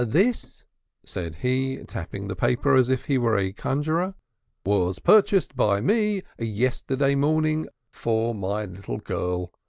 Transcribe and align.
"This," 0.03 0.63
said 1.05 1.35
he, 1.45 1.83
tapping 1.85 2.27
the 2.27 2.35
paper 2.35 2.73
as 2.73 2.89
if 2.89 3.05
he 3.05 3.19
were 3.19 3.37
a 3.37 3.51
conjurer, 3.53 4.15
"was 4.65 4.97
purchased 4.97 5.55
by 5.55 5.79
me 5.79 6.23
yesterday 6.39 7.13
morning 7.13 7.67
for 7.91 8.33
my 8.33 8.65
little 8.65 8.97
girl. 8.97 9.51